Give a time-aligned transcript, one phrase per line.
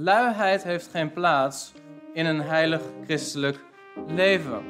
[0.00, 1.72] Luiheid heeft geen plaats
[2.12, 3.64] in een heilig christelijk
[4.06, 4.62] leven.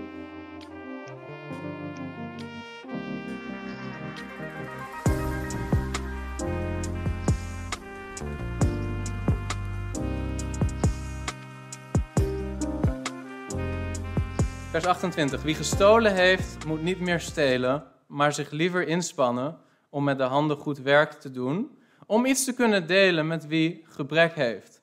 [14.71, 15.43] Vers 28.
[15.43, 19.59] Wie gestolen heeft, moet niet meer stelen, maar zich liever inspannen
[19.91, 23.85] om met de handen goed werk te doen, om iets te kunnen delen met wie
[23.89, 24.78] gebrek heeft.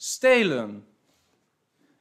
[0.00, 0.86] Stelen.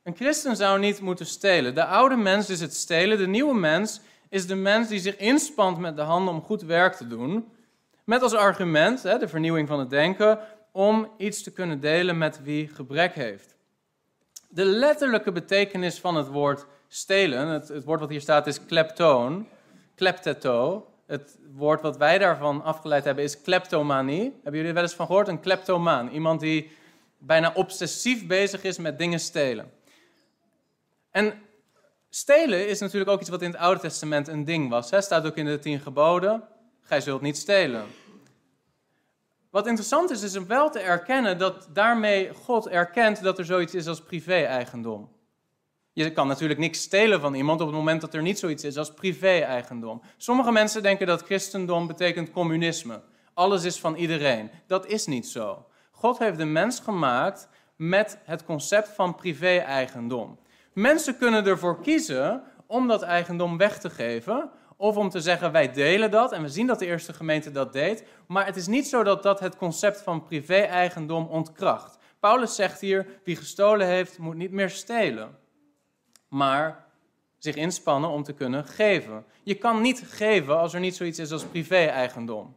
[0.04, 1.76] Een christen zou niet moeten stelen.
[1.76, 5.78] De oude mens is het stelen, de nieuwe mens is de mens die zich inspant
[5.78, 7.52] met de handen om goed werk te doen.
[8.04, 10.40] Met als argument, de vernieuwing van het denken,
[10.72, 13.56] om iets te kunnen delen met wie gebrek heeft.
[14.50, 19.48] De letterlijke betekenis van het woord stelen, het, het woord wat hier staat is kleptoon,
[19.96, 20.88] klepteto.
[21.06, 24.22] Het woord wat wij daarvan afgeleid hebben is kleptomanie.
[24.22, 25.28] Hebben jullie er wel eens van gehoord?
[25.28, 26.10] Een kleptomaan.
[26.10, 26.72] Iemand die
[27.18, 29.72] bijna obsessief bezig is met dingen stelen.
[31.12, 31.42] En
[32.10, 34.92] stelen is natuurlijk ook iets wat in het Oude Testament een ding was.
[34.92, 36.44] Het staat ook in de tien geboden,
[36.82, 37.86] gij zult niet stelen.
[39.50, 43.74] Wat interessant is, is om wel te erkennen dat daarmee God erkent dat er zoiets
[43.74, 45.16] is als privé-eigendom.
[45.94, 48.78] Je kan natuurlijk niks stelen van iemand op het moment dat er niet zoiets is
[48.78, 50.02] als privé-eigendom.
[50.18, 53.02] Sommige mensen denken dat christendom betekent communisme.
[53.34, 54.52] Alles is van iedereen.
[54.68, 55.66] Dat is niet zo.
[56.00, 60.40] God heeft de mens gemaakt met het concept van privé-eigendom.
[60.74, 65.72] Mensen kunnen ervoor kiezen om dat eigendom weg te geven, of om te zeggen wij
[65.72, 68.88] delen dat, en we zien dat de eerste gemeente dat deed, maar het is niet
[68.88, 71.98] zo dat dat het concept van privé-eigendom ontkracht.
[72.20, 75.38] Paulus zegt hier, wie gestolen heeft, moet niet meer stelen,
[76.28, 76.86] maar
[77.38, 79.26] zich inspannen om te kunnen geven.
[79.44, 82.56] Je kan niet geven als er niet zoiets is als privé-eigendom.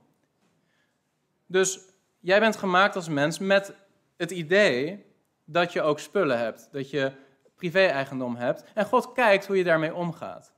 [1.46, 1.80] Dus
[2.20, 3.74] jij bent gemaakt als mens met
[4.16, 5.04] het idee
[5.44, 7.12] dat je ook spullen hebt, dat je
[7.56, 8.64] privé-eigendom hebt.
[8.74, 10.52] En God kijkt hoe je daarmee omgaat.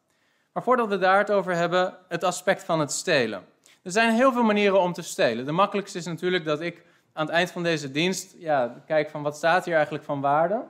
[0.53, 3.45] Maar voordat we daar het over hebben, het aspect van het stelen.
[3.83, 5.47] Er zijn heel veel manieren om te stelen.
[5.47, 9.23] De makkelijkste is natuurlijk dat ik aan het eind van deze dienst ja, kijk van
[9.23, 10.65] wat staat hier eigenlijk van waarde.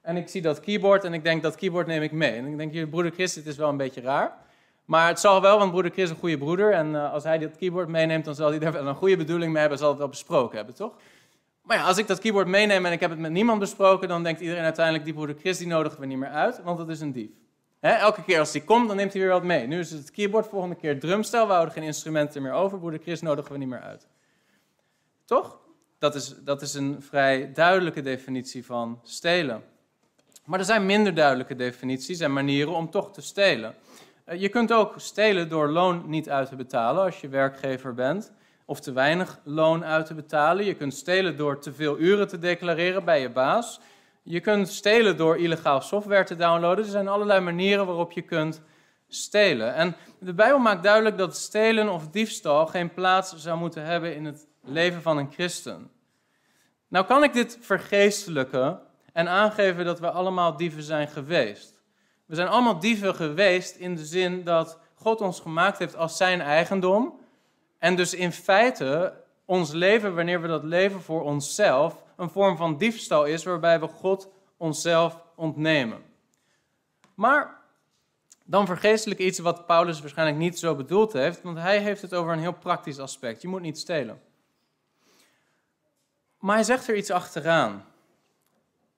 [0.00, 2.32] En ik zie dat keyboard en ik denk dat keyboard neem ik mee.
[2.32, 4.36] En ik denk, broeder Chris, dit is wel een beetje raar.
[4.88, 6.72] Maar het zal wel, want broeder Chris is een goede broeder.
[6.72, 9.60] En uh, als hij dat keyboard meeneemt, dan zal hij wel een goede bedoeling mee
[9.60, 9.78] hebben.
[9.78, 10.92] Zal het wel besproken hebben, toch?
[11.62, 14.22] Maar ja, als ik dat keyboard meeneem en ik heb het met niemand besproken, dan
[14.22, 17.00] denkt iedereen uiteindelijk, die broeder Chris die nodigen we niet meer uit, want dat is
[17.00, 17.30] een dief.
[17.80, 19.66] elke keer als hij komt, dan neemt hij weer wat mee.
[19.66, 23.20] Nu is het keyboard, volgende keer drumstel, we houden geen instrumenten meer over, broeder Chris
[23.20, 24.06] nodigen we niet meer uit.
[25.24, 25.58] Toch?
[25.98, 29.62] Dat is, dat is een vrij duidelijke definitie van stelen.
[30.44, 33.74] Maar er zijn minder duidelijke definities en manieren om toch te stelen.
[34.28, 38.32] Eh, je kunt ook stelen door loon niet uit te betalen als je werkgever bent
[38.64, 40.64] of te weinig loon uit te betalen.
[40.64, 43.80] Je kunt stelen door te veel uren te declareren bij je baas.
[44.22, 46.84] Je kunt stelen door illegaal software te downloaden.
[46.84, 48.62] Er zijn allerlei manieren waarop je kunt
[49.08, 49.74] stelen.
[49.74, 54.24] En de Bijbel maakt duidelijk dat stelen of diefstal geen plaats zou moeten hebben in
[54.24, 55.90] het leven van een christen.
[56.88, 58.80] Nou kan ik dit vergeestelijken
[59.12, 61.77] en aangeven dat we allemaal dieven zijn geweest.
[62.28, 66.40] We zijn allemaal dieven geweest in de zin dat God ons gemaakt heeft als zijn
[66.40, 67.20] eigendom.
[67.78, 72.76] En dus in feite ons leven, wanneer we dat leven voor onszelf, een vorm van
[72.76, 76.02] diefstal is waarbij we God onszelf ontnemen.
[77.14, 77.60] Maar
[78.44, 82.32] dan vergeestelijk iets wat Paulus waarschijnlijk niet zo bedoeld heeft, want hij heeft het over
[82.32, 83.42] een heel praktisch aspect.
[83.42, 84.20] Je moet niet stelen.
[86.38, 87.84] Maar hij zegt er iets achteraan.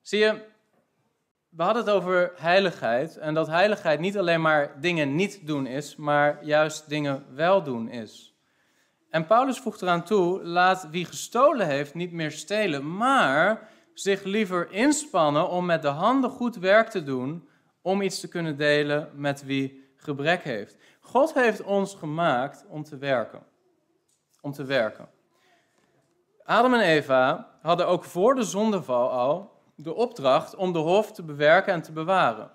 [0.01, 0.49] Zie je,
[1.51, 5.95] we hadden het over heiligheid en dat heiligheid niet alleen maar dingen niet doen is,
[5.95, 8.35] maar juist dingen wel doen is.
[9.09, 14.71] En Paulus voegt eraan toe: laat wie gestolen heeft niet meer stelen, maar zich liever
[14.71, 17.49] inspannen om met de handen goed werk te doen,
[17.81, 20.77] om iets te kunnen delen met wie gebrek heeft.
[20.99, 23.43] God heeft ons gemaakt om te werken.
[24.41, 25.09] Om te werken.
[26.43, 31.23] Adam en Eva hadden ook voor de zondeval al de opdracht om de hof te
[31.23, 32.51] bewerken en te bewaren.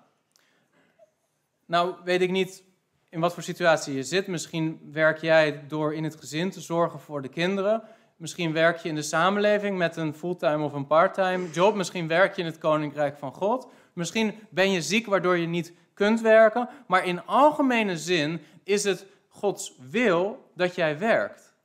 [1.65, 2.63] Nou weet ik niet
[3.09, 4.27] in wat voor situatie je zit.
[4.27, 7.83] Misschien werk jij door in het gezin te zorgen voor de kinderen.
[8.15, 11.75] Misschien werk je in de samenleving met een fulltime of een parttime job.
[11.75, 13.67] Misschien werk je in het koninkrijk van God.
[13.93, 16.69] Misschien ben je ziek waardoor je niet kunt werken.
[16.87, 21.55] Maar in algemene zin is het Gods wil dat jij werkt.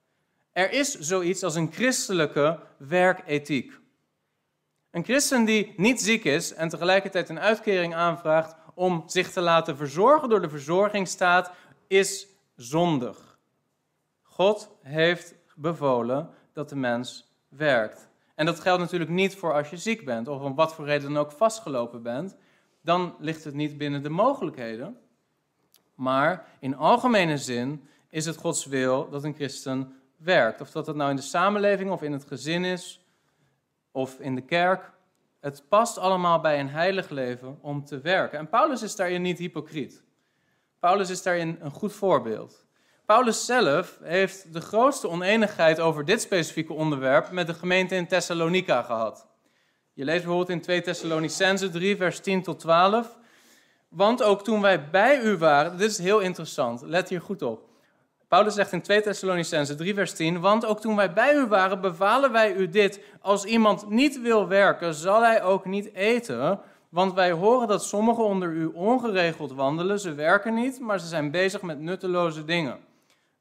[0.52, 3.80] Er is zoiets als een christelijke werkethiek.
[4.92, 9.76] Een christen die niet ziek is en tegelijkertijd een uitkering aanvraagt om zich te laten
[9.76, 11.52] verzorgen door de verzorgingsstaat
[11.86, 13.38] is zondig.
[14.22, 18.08] God heeft bevolen dat de mens werkt.
[18.34, 21.12] En dat geldt natuurlijk niet voor als je ziek bent of om wat voor reden
[21.12, 22.36] dan ook vastgelopen bent.
[22.82, 24.98] Dan ligt het niet binnen de mogelijkheden.
[25.94, 30.60] Maar in algemene zin is het Gods wil dat een christen werkt.
[30.60, 33.01] Of dat het nou in de samenleving of in het gezin is
[33.92, 34.90] of in de kerk.
[35.40, 38.38] Het past allemaal bij een heilig leven om te werken.
[38.38, 40.02] En Paulus is daarin niet hypocriet.
[40.78, 42.66] Paulus is daarin een goed voorbeeld.
[43.06, 48.82] Paulus zelf heeft de grootste oneenigheid over dit specifieke onderwerp met de gemeente in Thessalonica
[48.82, 49.26] gehad.
[49.92, 53.18] Je leest bijvoorbeeld in 2 Thessalonicense 3, vers 10 tot 12.
[53.88, 57.68] Want ook toen wij bij u waren, dit is heel interessant, let hier goed op.
[58.32, 61.80] Paulus zegt in 2 Thessalonicense 3, vers 10, want ook toen wij bij u waren,
[61.80, 63.00] bevalen wij u dit.
[63.20, 66.60] Als iemand niet wil werken, zal hij ook niet eten.
[66.88, 70.00] Want wij horen dat sommigen onder u ongeregeld wandelen.
[70.00, 72.78] Ze werken niet, maar ze zijn bezig met nutteloze dingen.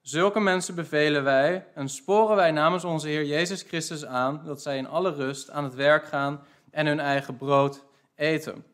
[0.02, 4.78] Zulke mensen bevelen wij en sporen wij namens onze Heer Jezus Christus aan dat zij
[4.78, 6.42] in alle rust aan het werk gaan
[6.72, 7.84] en hun eigen brood
[8.16, 8.66] eten.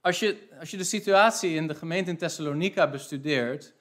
[0.00, 3.76] Als je, als je de situatie in de gemeente in Thessalonica bestudeert,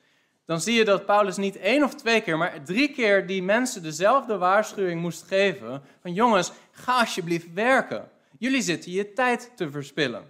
[0.47, 3.83] dan zie je dat Paulus niet één of twee keer, maar drie keer die mensen
[3.83, 8.09] dezelfde waarschuwing moest geven: van jongens, ga alsjeblieft werken.
[8.39, 10.23] Jullie zitten je tijd te verspillen.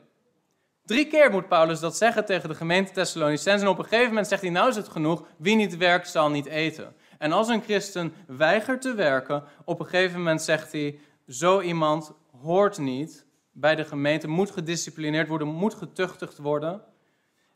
[0.86, 3.66] Drie keer moet Paulus dat zeggen tegen de gemeente Thessalonicense.
[3.66, 6.30] En op een gegeven moment zegt hij, nou is het genoeg, wie niet werkt zal
[6.30, 6.96] niet eten.
[7.18, 12.12] En als een christen weigert te werken, op een gegeven moment zegt hij, zo iemand
[12.42, 16.81] hoort niet bij de gemeente, moet gedisciplineerd worden, moet getuchtigd worden.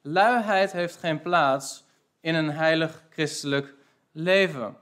[0.02, 1.84] Luiheid heeft geen plaats
[2.22, 3.74] in een heilig christelijk
[4.12, 4.78] leven.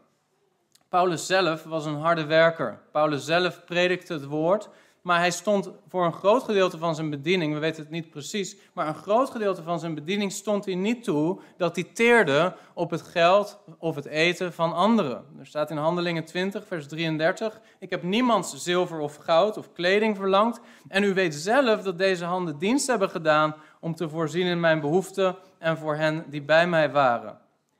[0.89, 2.80] Paulus zelf was een harde werker.
[2.91, 4.69] Paulus zelf predikte het woord
[5.10, 8.58] maar hij stond voor een groot gedeelte van zijn bediening, we weten het niet precies,
[8.74, 12.90] maar een groot gedeelte van zijn bediening stond hij niet toe dat hij teerde op
[12.90, 15.26] het geld of het eten van anderen.
[15.40, 20.16] Er staat in Handelingen 20, vers 33, ik heb niemands zilver of goud of kleding
[20.16, 24.60] verlangd en u weet zelf dat deze handen dienst hebben gedaan om te voorzien in
[24.60, 27.38] mijn behoeften en voor hen die bij mij waren.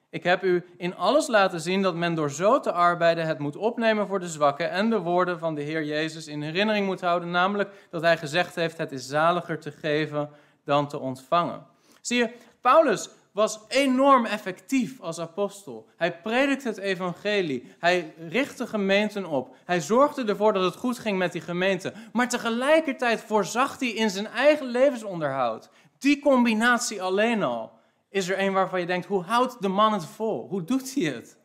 [0.10, 3.56] Ik heb u in alles laten zien dat men door zo te arbeiden het moet
[3.56, 7.32] opnemen voor de zwakken en de woorden van de Heer Jezus in herinnering moet houden,
[7.32, 10.30] namelijk dat hij gezegd heeft: het is zaliger te geven
[10.64, 11.66] dan te ontvangen.
[12.02, 15.88] Zie je, Paulus was enorm effectief als apostel.
[15.98, 17.76] Hij predikte het evangelie.
[17.80, 19.56] Hij richtte gemeenten op.
[19.66, 21.94] Hij zorgde ervoor dat het goed ging met die gemeente.
[22.14, 25.70] Maar tegelijkertijd voorzag hij in zijn eigen levensonderhoud.
[26.00, 27.79] Die combinatie alleen al
[28.10, 30.48] is er een waarvan je denkt, hoe houdt de man het vol?
[30.48, 31.38] Hoe doet hij het?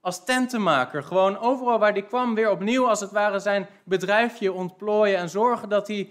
[0.00, 5.18] Als tentenmaker, gewoon overal waar hij kwam, weer opnieuw als het ware zijn bedrijfje ontplooien
[5.18, 6.08] en zorgen dat hij,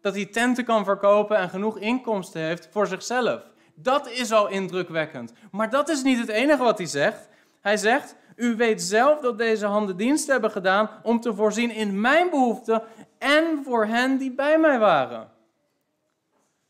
[0.00, 3.42] dat hij tenten kan verkopen en genoeg inkomsten heeft voor zichzelf.
[3.74, 5.32] Dat is al indrukwekkend.
[5.50, 7.28] Maar dat is niet het enige wat hij zegt.
[7.60, 12.00] Hij zegt, u weet zelf dat deze handen dienst hebben gedaan om te voorzien in
[12.00, 12.82] mijn behoeften
[13.18, 15.30] en voor hen die bij mij waren.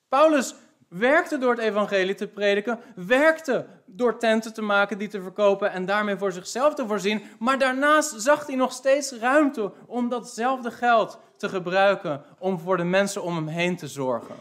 [0.08, 0.54] Paulus
[0.88, 5.86] werkte door het evangelie te prediken, werkte door tenten te maken, die te verkopen en
[5.86, 7.22] daarmee voor zichzelf te voorzien.
[7.38, 12.84] Maar daarnaast zag hij nog steeds ruimte om datzelfde geld te gebruiken om voor de
[12.84, 14.34] mensen om hem heen te zorgen.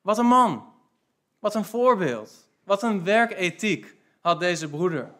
[0.00, 0.72] Wat een man,
[1.38, 5.12] wat een voorbeeld, wat een werkethiek had deze broeder.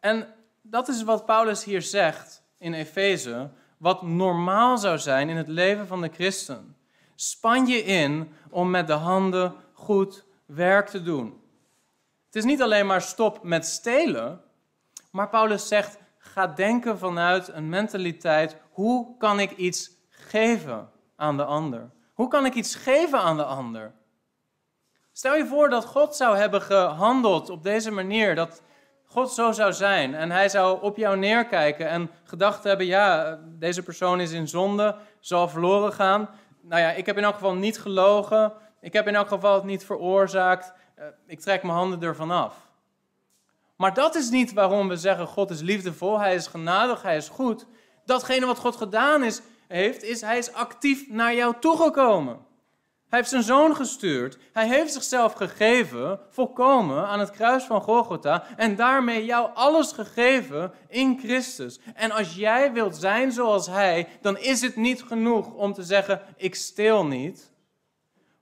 [0.00, 5.48] En dat is wat Paulus hier zegt in Efeze, wat normaal zou zijn in het
[5.48, 6.76] leven van de christen.
[7.16, 11.40] Span je in om met de handen goed werk te doen.
[12.26, 14.40] Het is niet alleen maar stop met stelen,
[15.10, 21.44] maar Paulus zegt: ga denken vanuit een mentaliteit: hoe kan ik iets geven aan de
[21.44, 21.90] ander?
[22.14, 23.94] Hoe kan ik iets geven aan de ander?
[25.12, 28.62] Stel je voor dat God zou hebben gehandeld op deze manier, dat
[29.04, 33.82] God zo zou zijn en hij zou op jou neerkijken en gedacht hebben: ja, deze
[33.82, 36.28] persoon is in zonde, zal verloren gaan
[36.68, 38.52] nou ja, ik heb in elk geval niet gelogen.
[38.80, 40.72] Ik heb in elk geval het niet veroorzaakt.
[40.98, 42.54] Uh, ik trek mijn handen ervan af.
[43.76, 47.28] Maar dat is niet waarom we zeggen: God is liefdevol, Hij is genadig, Hij is
[47.28, 47.66] goed.
[48.04, 52.45] Datgene wat God gedaan is, heeft, is Hij is actief naar jou toegekomen.
[53.08, 54.38] Hij heeft zijn zoon gestuurd.
[54.52, 58.44] Hij heeft zichzelf gegeven, volkomen, aan het kruis van Golgotha.
[58.56, 61.80] En daarmee jou alles gegeven in Christus.
[61.94, 66.20] En als jij wilt zijn zoals Hij, dan is het niet genoeg om te zeggen:
[66.36, 67.54] Ik steel niet.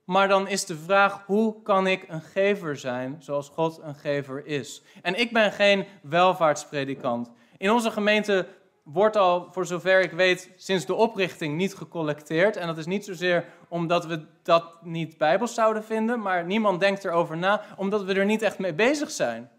[0.04, 4.47] Maar dan is de vraag: hoe kan ik een gever zijn zoals God een gever
[4.47, 4.83] is?
[5.02, 7.30] En ik ben geen welvaartspredikant.
[7.56, 8.47] In onze gemeente
[8.84, 12.56] wordt al, voor zover ik weet, sinds de oprichting niet gecollecteerd.
[12.56, 17.04] En dat is niet zozeer omdat we dat niet bijbels zouden vinden, maar niemand denkt
[17.04, 19.50] erover na, omdat we er niet echt mee bezig zijn.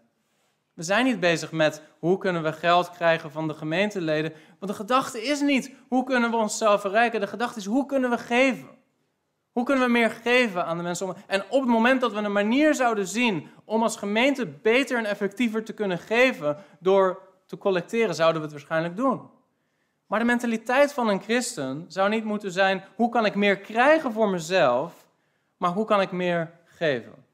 [0.74, 4.32] We zijn niet bezig met hoe kunnen we geld krijgen van de gemeenteleden.
[4.58, 7.20] Want de gedachte is niet hoe kunnen we onszelf verrijken.
[7.20, 8.68] De gedachte is hoe kunnen we geven.
[9.52, 11.14] Hoe kunnen we meer geven aan de mensen?
[11.26, 15.04] En op het moment dat we een manier zouden zien om als gemeente beter en
[15.04, 19.30] effectiever te kunnen geven door te collecteren, zouden we het waarschijnlijk doen.
[20.06, 24.12] Maar de mentaliteit van een christen zou niet moeten zijn: hoe kan ik meer krijgen
[24.12, 25.06] voor mezelf,
[25.56, 27.24] maar hoe kan ik meer geven?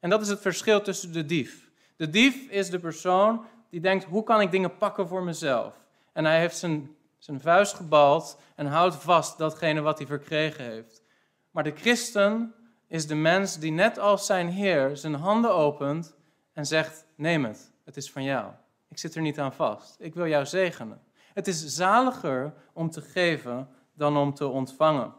[0.00, 1.70] En dat is het verschil tussen de dief.
[1.96, 5.74] De dief is de persoon die denkt: hoe kan ik dingen pakken voor mezelf?
[6.12, 11.02] En hij heeft zijn, zijn vuist gebald en houdt vast datgene wat hij verkregen heeft.
[11.50, 12.54] Maar de christen
[12.88, 16.14] is de mens die net als zijn Heer zijn handen opent
[16.52, 18.52] en zegt: Neem het, het is van jou.
[18.92, 19.96] Ik zit er niet aan vast.
[19.98, 21.00] Ik wil jou zegenen.
[21.34, 25.14] Het is zaliger om te geven dan om te ontvangen.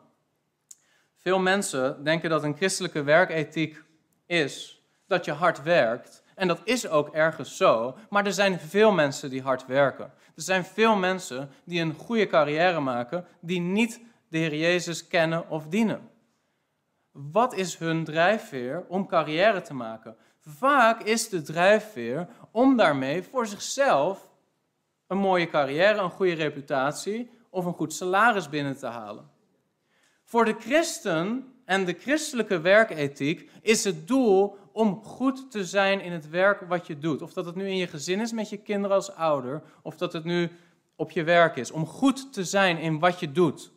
[1.15, 3.83] Veel mensen denken dat een christelijke werkethiek
[4.25, 6.23] is dat je hard werkt.
[6.35, 7.97] En dat is ook ergens zo.
[8.09, 10.13] Maar er zijn veel mensen die hard werken.
[10.35, 15.49] Er zijn veel mensen die een goede carrière maken, die niet de Heer Jezus kennen
[15.49, 16.09] of dienen.
[17.11, 20.17] Wat is hun drijfveer om carrière te maken?
[20.45, 24.31] Vaak is de drijfveer om daarmee voor zichzelf
[25.07, 29.29] een mooie carrière, een goede reputatie of een goed salaris binnen te halen.
[30.23, 36.11] Voor de christen en de christelijke werkethiek is het doel om goed te zijn in
[36.11, 37.21] het werk wat je doet.
[37.21, 40.13] Of dat het nu in je gezin is met je kinderen als ouder, of dat
[40.13, 40.49] het nu
[40.95, 41.71] op je werk is.
[41.71, 43.71] Om goed te zijn in wat je doet.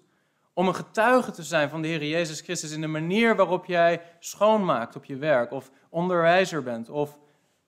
[0.58, 4.02] Om een getuige te zijn van de Heer Jezus Christus in de manier waarop jij
[4.18, 7.18] schoonmaakt op je werk, of onderwijzer bent, of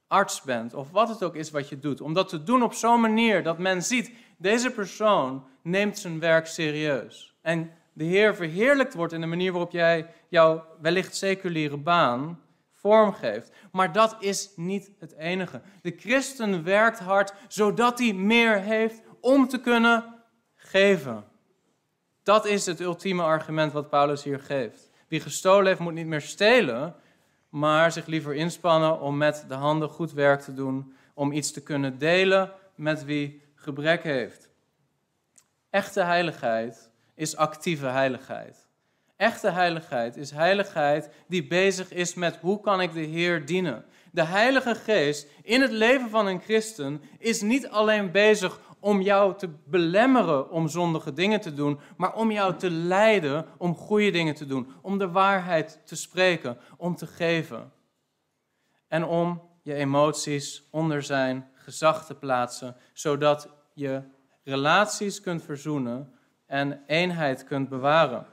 [0.07, 2.01] arts bent, of wat het ook is wat je doet.
[2.01, 6.47] Om dat te doen op zo'n manier dat men ziet, deze persoon neemt zijn werk
[6.47, 7.35] serieus.
[7.43, 12.41] En de Heer verheerlijkt wordt in de manier waarop jij jouw wellicht seculiere baan
[12.75, 13.53] vormgeeft.
[13.73, 15.61] Maar dat is niet het enige.
[15.83, 20.05] De christen werkt hard zodat hij meer heeft om te kunnen
[20.55, 21.37] geven.
[22.29, 24.91] Dat is het ultieme argument wat Paulus hier geeft.
[25.07, 26.95] Wie gestolen heeft, moet niet meer stelen,
[27.49, 31.63] maar zich liever inspannen om met de handen goed werk te doen, om iets te
[31.63, 34.49] kunnen delen met wie gebrek heeft.
[35.71, 38.69] Echte heiligheid is actieve heiligheid.
[39.17, 43.85] Echte heiligheid is heiligheid die bezig is met hoe kan ik de Heer dienen.
[44.13, 49.39] De Heilige Geest in het leven van een christen is niet alleen bezig om jou
[49.39, 54.35] te belemmeren om zondige dingen te doen, maar om jou te leiden om goede dingen
[54.35, 57.73] te doen, om de waarheid te spreken, om te geven.
[58.89, 64.03] En om je emoties onder zijn gezag te plaatsen, zodat je
[64.45, 66.13] relaties kunt verzoenen
[66.47, 68.27] en eenheid kunt bewaren.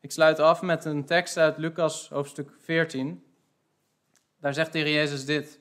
[0.00, 3.24] Ik sluit af met een tekst uit Lucas hoofdstuk 14.
[4.40, 5.60] Daar zegt de Heer Jezus dit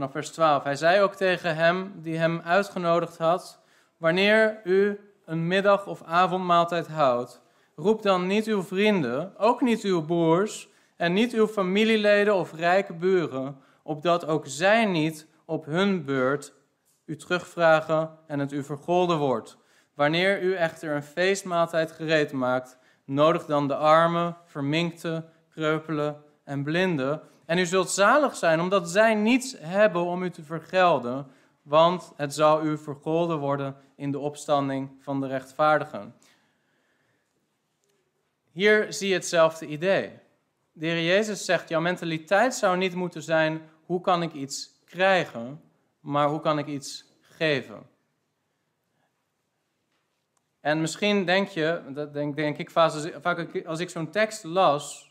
[0.00, 0.62] vanaf vers 12.
[0.62, 3.60] Hij zei ook tegen hem die hem uitgenodigd had:
[3.96, 7.42] Wanneer u een middag- of avondmaaltijd houdt,
[7.76, 12.94] roep dan niet uw vrienden, ook niet uw broers en niet uw familieleden of rijke
[12.94, 16.54] buren, opdat ook zij niet op hun beurt
[17.04, 19.56] u terugvragen en het u vergolden wordt.
[19.94, 27.20] Wanneer u echter een feestmaaltijd gereed maakt, nodig dan de armen, verminkte, kreupelen en blinden
[27.50, 31.26] en u zult zalig zijn, omdat zij niets hebben om u te vergelden,
[31.62, 36.14] want het zal u vergolden worden in de opstanding van de rechtvaardigen.
[38.50, 40.12] Hier zie je hetzelfde idee.
[40.72, 45.60] De Heer Jezus zegt, jouw mentaliteit zou niet moeten zijn, hoe kan ik iets krijgen,
[46.00, 47.88] maar hoe kan ik iets geven.
[50.60, 55.09] En misschien denk je, dat denk, denk ik vaak als ik zo'n tekst las,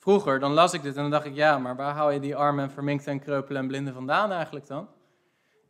[0.00, 2.36] Vroeger, dan las ik dit en dan dacht ik, ja, maar waar hou je die
[2.36, 4.88] armen en verminkte en kreupelen en blinden vandaan eigenlijk dan?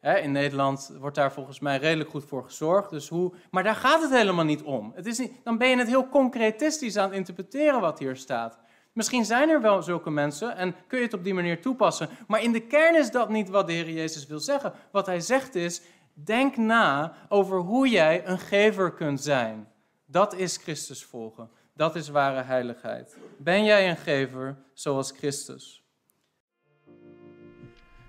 [0.00, 2.90] in Nederland wordt daar volgens mij redelijk goed voor gezorgd.
[2.90, 4.92] Dus hoe, maar daar gaat het helemaal niet om.
[4.94, 8.58] Het is niet, dan ben je het heel concretistisch aan het interpreteren wat hier staat.
[8.92, 12.08] Misschien zijn er wel zulke mensen en kun je het op die manier toepassen.
[12.26, 14.72] Maar in de kern is dat niet wat de Heer Jezus wil zeggen.
[14.90, 15.82] Wat hij zegt is:
[16.12, 19.68] denk na over hoe jij een gever kunt zijn.
[20.06, 21.50] Dat is Christus volgen.
[21.80, 23.18] Dat is ware heiligheid.
[23.38, 25.84] Ben jij een gever zoals Christus?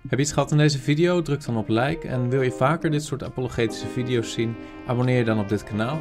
[0.08, 1.22] Heb je iets gehad in deze video?
[1.22, 2.08] Druk dan op like.
[2.08, 4.56] En wil je vaker dit soort apologetische video's zien?
[4.86, 6.00] Abonneer je dan op dit kanaal.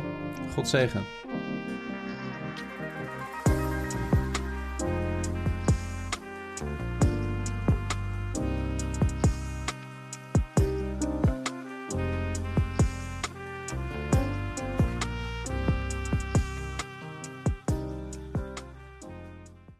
[0.53, 1.01] God zegen.